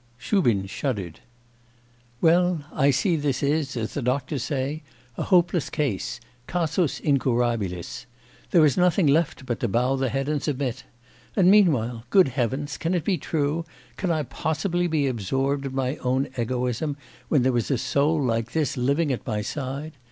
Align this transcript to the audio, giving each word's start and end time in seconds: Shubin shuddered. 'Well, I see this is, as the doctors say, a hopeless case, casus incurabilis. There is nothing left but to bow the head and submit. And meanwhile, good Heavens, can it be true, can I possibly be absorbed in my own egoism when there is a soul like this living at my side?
Shubin 0.17 0.65
shuddered. 0.65 1.19
'Well, 2.21 2.63
I 2.73 2.89
see 2.89 3.15
this 3.15 3.43
is, 3.43 3.77
as 3.77 3.93
the 3.93 4.01
doctors 4.01 4.41
say, 4.43 4.81
a 5.15 5.21
hopeless 5.21 5.69
case, 5.69 6.19
casus 6.47 6.99
incurabilis. 6.99 8.07
There 8.49 8.65
is 8.65 8.77
nothing 8.81 9.05
left 9.05 9.45
but 9.45 9.59
to 9.59 9.67
bow 9.67 9.97
the 9.97 10.09
head 10.09 10.27
and 10.27 10.41
submit. 10.41 10.85
And 11.35 11.51
meanwhile, 11.51 12.03
good 12.09 12.29
Heavens, 12.29 12.77
can 12.77 12.95
it 12.95 13.03
be 13.03 13.19
true, 13.19 13.63
can 13.95 14.09
I 14.09 14.23
possibly 14.23 14.87
be 14.87 15.05
absorbed 15.05 15.67
in 15.67 15.75
my 15.75 15.97
own 15.97 16.29
egoism 16.35 16.97
when 17.29 17.43
there 17.43 17.55
is 17.55 17.69
a 17.69 17.77
soul 17.77 18.19
like 18.19 18.53
this 18.53 18.75
living 18.75 19.11
at 19.13 19.27
my 19.27 19.43
side? 19.43 19.97